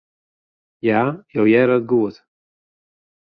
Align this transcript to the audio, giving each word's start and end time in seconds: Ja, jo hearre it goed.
Ja, 0.87 1.03
jo 1.35 1.43
hearre 1.51 1.77
it 1.81 1.87
goed. 1.91 2.15